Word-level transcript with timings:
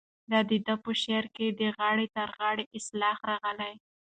د 0.49 0.53
ده 0.65 0.73
په 0.83 0.91
شعر 1.01 1.25
کې 1.35 1.47
د 1.59 1.61
غاړې 1.77 2.07
تر 2.15 2.29
غاړې 2.39 2.63
اصطلاح 2.77 3.17
راغلې. 3.29 3.73